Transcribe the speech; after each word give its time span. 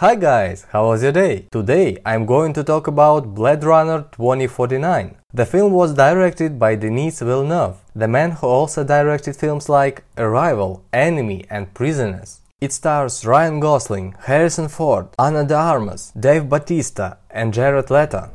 Hi 0.00 0.14
guys, 0.14 0.64
how 0.70 0.86
was 0.86 1.02
your 1.02 1.10
day? 1.10 1.46
Today 1.50 1.98
I'm 2.06 2.24
going 2.24 2.52
to 2.52 2.62
talk 2.62 2.86
about 2.86 3.34
Blade 3.34 3.64
Runner 3.64 4.06
2049. 4.12 5.16
The 5.34 5.44
film 5.44 5.72
was 5.72 5.92
directed 5.94 6.56
by 6.56 6.76
Denis 6.76 7.18
Villeneuve, 7.18 7.78
the 7.96 8.06
man 8.06 8.30
who 8.30 8.46
also 8.46 8.84
directed 8.84 9.34
films 9.34 9.68
like 9.68 10.04
Arrival, 10.16 10.84
Enemy 10.92 11.46
and 11.50 11.74
Prisoners. 11.74 12.38
It 12.60 12.72
stars 12.72 13.26
Ryan 13.26 13.58
Gosling, 13.58 14.14
Harrison 14.20 14.68
Ford, 14.68 15.08
Ana 15.18 15.42
de 15.44 15.56
Armas, 15.56 16.12
Dave 16.12 16.48
Bautista 16.48 17.18
and 17.28 17.52
Jared 17.52 17.90
Leto. 17.90 18.30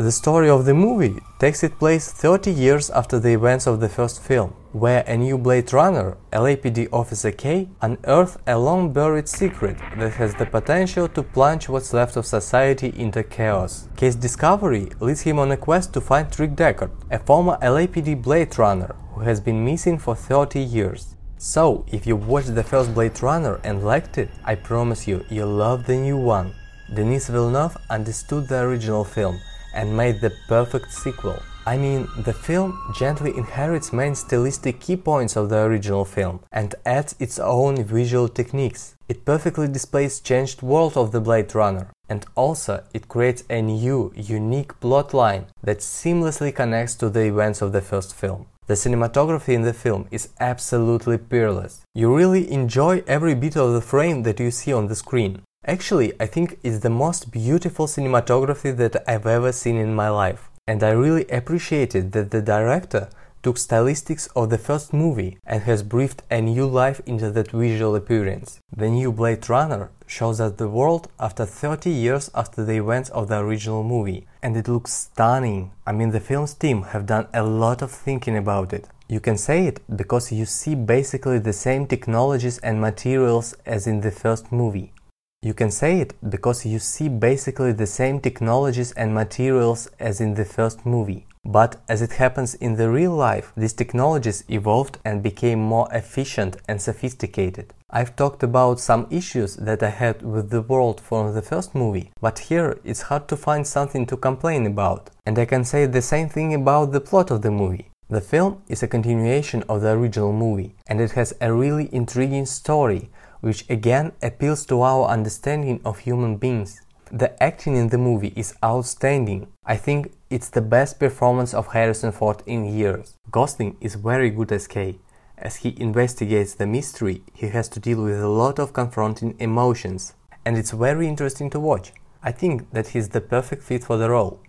The 0.00 0.12
story 0.12 0.48
of 0.48 0.64
the 0.64 0.74
movie 0.74 1.18
takes 1.40 1.64
its 1.64 1.74
place 1.74 2.12
30 2.12 2.52
years 2.52 2.88
after 2.88 3.18
the 3.18 3.32
events 3.32 3.66
of 3.66 3.80
the 3.80 3.88
first 3.88 4.22
film, 4.22 4.50
where 4.70 5.02
a 5.08 5.16
new 5.16 5.36
Blade 5.36 5.72
Runner, 5.72 6.16
LAPD 6.32 6.86
Officer 6.92 7.32
K, 7.32 7.68
unearths 7.82 8.38
a 8.46 8.56
long 8.56 8.92
buried 8.92 9.28
secret 9.28 9.76
that 9.98 10.12
has 10.12 10.36
the 10.36 10.46
potential 10.46 11.08
to 11.08 11.24
plunge 11.24 11.68
what's 11.68 11.92
left 11.92 12.16
of 12.16 12.26
society 12.26 12.94
into 12.96 13.24
chaos. 13.24 13.88
K's 13.96 14.14
discovery 14.14 14.88
leads 15.00 15.22
him 15.22 15.40
on 15.40 15.50
a 15.50 15.56
quest 15.56 15.92
to 15.94 16.00
find 16.00 16.38
Rick 16.38 16.52
Deckard, 16.52 16.92
a 17.10 17.18
former 17.18 17.58
LAPD 17.60 18.22
Blade 18.22 18.56
Runner 18.56 18.94
who 19.14 19.22
has 19.22 19.40
been 19.40 19.64
missing 19.64 19.98
for 19.98 20.14
30 20.14 20.60
years. 20.60 21.16
So, 21.38 21.84
if 21.88 22.06
you 22.06 22.14
watched 22.14 22.54
the 22.54 22.62
first 22.62 22.94
Blade 22.94 23.20
Runner 23.20 23.60
and 23.64 23.84
liked 23.84 24.16
it, 24.18 24.30
I 24.44 24.54
promise 24.54 25.08
you, 25.08 25.24
you'll 25.28 25.48
love 25.48 25.86
the 25.86 25.96
new 25.96 26.18
one. 26.18 26.54
Denis 26.94 27.28
Villeneuve 27.28 27.76
understood 27.90 28.46
the 28.46 28.60
original 28.60 29.02
film 29.02 29.40
and 29.78 29.96
made 29.96 30.20
the 30.20 30.32
perfect 30.48 30.92
sequel. 30.92 31.40
I 31.64 31.76
mean, 31.76 32.08
the 32.16 32.32
film 32.32 32.70
gently 32.98 33.36
inherits 33.36 33.92
main 33.92 34.14
stylistic 34.16 34.80
key 34.80 34.96
points 34.96 35.36
of 35.36 35.50
the 35.50 35.60
original 35.68 36.04
film 36.04 36.40
and 36.50 36.74
adds 36.84 37.14
its 37.20 37.38
own 37.38 37.84
visual 37.84 38.28
techniques. 38.28 38.96
It 39.08 39.24
perfectly 39.24 39.68
displays 39.68 40.20
changed 40.20 40.62
world 40.62 40.96
of 40.96 41.12
the 41.12 41.20
Blade 41.20 41.54
Runner 41.54 41.86
and 42.08 42.26
also 42.34 42.82
it 42.92 43.06
creates 43.06 43.44
a 43.48 43.62
new, 43.62 44.12
unique 44.16 44.72
plotline 44.80 45.44
that 45.62 45.78
seamlessly 45.78 46.52
connects 46.52 46.96
to 46.96 47.08
the 47.08 47.26
events 47.32 47.62
of 47.62 47.72
the 47.72 47.82
first 47.82 48.16
film. 48.16 48.46
The 48.66 48.74
cinematography 48.74 49.54
in 49.54 49.62
the 49.62 49.72
film 49.72 50.08
is 50.10 50.30
absolutely 50.40 51.18
peerless. 51.18 51.82
You 51.94 52.14
really 52.14 52.50
enjoy 52.50 53.02
every 53.06 53.34
bit 53.34 53.56
of 53.56 53.72
the 53.72 53.80
frame 53.80 54.24
that 54.24 54.40
you 54.40 54.50
see 54.50 54.72
on 54.72 54.88
the 54.88 54.96
screen. 54.96 55.42
Actually, 55.68 56.14
I 56.18 56.24
think 56.24 56.58
it's 56.62 56.78
the 56.78 56.88
most 56.88 57.30
beautiful 57.30 57.86
cinematography 57.86 58.74
that 58.78 59.04
I've 59.06 59.26
ever 59.26 59.52
seen 59.52 59.76
in 59.76 59.94
my 59.94 60.08
life. 60.08 60.48
And 60.66 60.82
I 60.82 60.92
really 60.92 61.26
appreciated 61.28 62.12
that 62.12 62.30
the 62.30 62.40
director 62.40 63.10
took 63.42 63.56
stylistics 63.56 64.30
of 64.34 64.48
the 64.48 64.56
first 64.56 64.94
movie 64.94 65.36
and 65.44 65.64
has 65.64 65.82
breathed 65.82 66.22
a 66.30 66.40
new 66.40 66.66
life 66.66 67.02
into 67.04 67.30
that 67.32 67.50
visual 67.50 67.94
appearance. 67.94 68.60
The 68.74 68.88
new 68.88 69.12
Blade 69.12 69.46
Runner 69.50 69.90
shows 70.06 70.40
us 70.40 70.52
the 70.52 70.70
world 70.70 71.08
after 71.20 71.44
30 71.44 71.90
years 71.90 72.30
after 72.34 72.64
the 72.64 72.78
events 72.78 73.10
of 73.10 73.28
the 73.28 73.36
original 73.36 73.84
movie. 73.84 74.26
And 74.42 74.56
it 74.56 74.68
looks 74.68 74.94
stunning. 74.94 75.72
I 75.86 75.92
mean, 75.92 76.12
the 76.12 76.20
film's 76.20 76.54
team 76.54 76.84
have 76.94 77.04
done 77.04 77.26
a 77.34 77.42
lot 77.42 77.82
of 77.82 77.90
thinking 77.90 78.38
about 78.38 78.72
it. 78.72 78.88
You 79.06 79.20
can 79.20 79.36
say 79.36 79.66
it 79.66 79.80
because 79.94 80.32
you 80.32 80.46
see 80.46 80.74
basically 80.74 81.40
the 81.40 81.52
same 81.52 81.86
technologies 81.86 82.56
and 82.58 82.80
materials 82.80 83.54
as 83.66 83.86
in 83.86 84.00
the 84.00 84.10
first 84.10 84.50
movie. 84.50 84.92
You 85.40 85.54
can 85.54 85.70
say 85.70 86.00
it 86.00 86.14
because 86.28 86.66
you 86.66 86.80
see 86.80 87.08
basically 87.08 87.70
the 87.70 87.86
same 87.86 88.18
technologies 88.18 88.90
and 88.92 89.14
materials 89.14 89.88
as 90.00 90.20
in 90.20 90.34
the 90.34 90.44
first 90.44 90.84
movie. 90.84 91.28
But 91.44 91.76
as 91.88 92.02
it 92.02 92.14
happens 92.14 92.56
in 92.56 92.74
the 92.74 92.90
real 92.90 93.12
life, 93.12 93.52
these 93.56 93.72
technologies 93.72 94.42
evolved 94.48 94.98
and 95.04 95.22
became 95.22 95.60
more 95.60 95.86
efficient 95.92 96.56
and 96.66 96.82
sophisticated. 96.82 97.72
I've 97.88 98.16
talked 98.16 98.42
about 98.42 98.80
some 98.80 99.06
issues 99.10 99.54
that 99.56 99.80
I 99.80 99.90
had 99.90 100.22
with 100.22 100.50
the 100.50 100.60
world 100.60 101.00
from 101.00 101.32
the 101.32 101.40
first 101.40 101.72
movie, 101.72 102.10
but 102.20 102.40
here 102.40 102.80
it's 102.82 103.02
hard 103.02 103.28
to 103.28 103.36
find 103.36 103.64
something 103.64 104.06
to 104.06 104.16
complain 104.16 104.66
about. 104.66 105.10
And 105.24 105.38
I 105.38 105.44
can 105.44 105.64
say 105.64 105.86
the 105.86 106.02
same 106.02 106.28
thing 106.28 106.52
about 106.52 106.90
the 106.90 107.00
plot 107.00 107.30
of 107.30 107.42
the 107.42 107.52
movie. 107.52 107.90
The 108.10 108.20
film 108.20 108.62
is 108.68 108.82
a 108.82 108.88
continuation 108.88 109.62
of 109.68 109.82
the 109.82 109.90
original 109.90 110.32
movie, 110.32 110.74
and 110.88 111.00
it 111.00 111.12
has 111.12 111.32
a 111.40 111.52
really 111.52 111.88
intriguing 111.94 112.46
story 112.46 113.10
which 113.40 113.68
again 113.70 114.12
appeals 114.22 114.66
to 114.66 114.82
our 114.82 115.08
understanding 115.08 115.80
of 115.84 116.00
human 116.00 116.36
beings. 116.36 116.80
The 117.10 117.42
acting 117.42 117.76
in 117.76 117.88
the 117.88 117.98
movie 117.98 118.34
is 118.36 118.54
outstanding. 118.62 119.48
I 119.64 119.76
think 119.76 120.12
it's 120.28 120.50
the 120.50 120.60
best 120.60 120.98
performance 120.98 121.54
of 121.54 121.68
Harrison 121.68 122.12
Ford 122.12 122.42
in 122.44 122.66
years. 122.66 123.14
Gosling 123.30 123.76
is 123.80 123.94
very 123.94 124.30
good 124.30 124.52
as 124.52 124.66
K. 124.66 124.98
As 125.38 125.56
he 125.56 125.74
investigates 125.80 126.54
the 126.54 126.66
mystery, 126.66 127.22
he 127.32 127.48
has 127.48 127.68
to 127.68 127.80
deal 127.80 128.02
with 128.02 128.20
a 128.20 128.28
lot 128.28 128.58
of 128.58 128.72
confronting 128.72 129.36
emotions, 129.38 130.14
and 130.44 130.58
it's 130.58 130.72
very 130.72 131.06
interesting 131.06 131.48
to 131.50 131.60
watch. 131.60 131.92
I 132.22 132.32
think 132.32 132.72
that 132.72 132.88
he's 132.88 133.10
the 133.10 133.20
perfect 133.20 133.62
fit 133.62 133.84
for 133.84 133.96
the 133.96 134.10
role. 134.10 134.40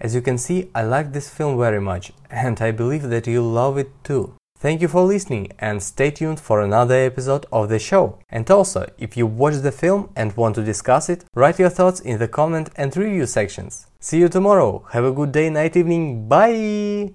As 0.00 0.14
you 0.14 0.20
can 0.20 0.36
see, 0.36 0.70
I 0.74 0.82
like 0.82 1.12
this 1.12 1.30
film 1.30 1.58
very 1.58 1.80
much, 1.80 2.12
and 2.30 2.60
I 2.60 2.72
believe 2.72 3.04
that 3.04 3.26
you'll 3.26 3.50
love 3.50 3.78
it 3.78 3.90
too. 4.04 4.34
Thank 4.60 4.82
you 4.82 4.88
for 4.88 5.02
listening 5.02 5.52
and 5.60 5.80
stay 5.80 6.10
tuned 6.10 6.40
for 6.40 6.60
another 6.60 6.96
episode 6.96 7.46
of 7.52 7.68
the 7.68 7.78
show. 7.78 8.18
And 8.28 8.50
also, 8.50 8.90
if 8.98 9.16
you 9.16 9.24
watched 9.24 9.62
the 9.62 9.70
film 9.70 10.10
and 10.16 10.36
want 10.36 10.56
to 10.56 10.64
discuss 10.64 11.08
it, 11.08 11.24
write 11.32 11.60
your 11.60 11.68
thoughts 11.68 12.00
in 12.00 12.18
the 12.18 12.26
comment 12.26 12.70
and 12.74 12.96
review 12.96 13.26
sections. 13.26 13.86
See 14.00 14.18
you 14.18 14.28
tomorrow. 14.28 14.84
Have 14.90 15.04
a 15.04 15.12
good 15.12 15.30
day, 15.30 15.48
night, 15.48 15.76
evening. 15.76 16.28
Bye! 16.28 17.12